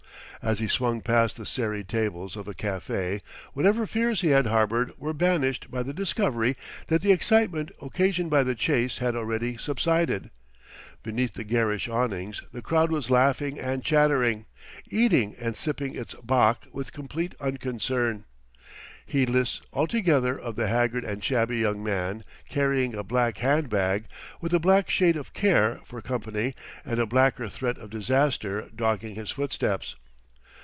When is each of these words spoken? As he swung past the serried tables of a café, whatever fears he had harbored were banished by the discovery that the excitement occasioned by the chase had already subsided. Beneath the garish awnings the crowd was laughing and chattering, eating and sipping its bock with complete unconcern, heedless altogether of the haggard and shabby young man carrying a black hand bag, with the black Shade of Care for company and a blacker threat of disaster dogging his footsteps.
As 0.43 0.57
he 0.57 0.67
swung 0.67 1.01
past 1.01 1.37
the 1.37 1.45
serried 1.45 1.87
tables 1.87 2.35
of 2.35 2.47
a 2.47 2.55
café, 2.55 3.21
whatever 3.53 3.85
fears 3.85 4.21
he 4.21 4.29
had 4.29 4.47
harbored 4.47 4.91
were 4.97 5.13
banished 5.13 5.69
by 5.69 5.83
the 5.83 5.93
discovery 5.93 6.55
that 6.87 7.03
the 7.03 7.11
excitement 7.11 7.69
occasioned 7.79 8.31
by 8.31 8.43
the 8.43 8.55
chase 8.55 8.97
had 8.97 9.15
already 9.15 9.55
subsided. 9.57 10.31
Beneath 11.03 11.35
the 11.35 11.43
garish 11.43 11.87
awnings 11.87 12.41
the 12.51 12.63
crowd 12.63 12.89
was 12.89 13.11
laughing 13.11 13.59
and 13.59 13.83
chattering, 13.83 14.47
eating 14.89 15.35
and 15.39 15.55
sipping 15.55 15.93
its 15.95 16.15
bock 16.15 16.65
with 16.71 16.91
complete 16.91 17.35
unconcern, 17.39 18.25
heedless 19.05 19.61
altogether 19.73 20.39
of 20.39 20.55
the 20.55 20.67
haggard 20.69 21.03
and 21.05 21.23
shabby 21.23 21.59
young 21.59 21.83
man 21.83 22.23
carrying 22.49 22.95
a 22.95 23.03
black 23.03 23.37
hand 23.37 23.69
bag, 23.69 24.05
with 24.41 24.51
the 24.53 24.59
black 24.59 24.89
Shade 24.89 25.15
of 25.17 25.35
Care 25.35 25.81
for 25.85 26.01
company 26.01 26.55
and 26.83 26.97
a 26.97 27.05
blacker 27.05 27.47
threat 27.47 27.77
of 27.77 27.91
disaster 27.91 28.71
dogging 28.75 29.13
his 29.13 29.29
footsteps. 29.29 29.95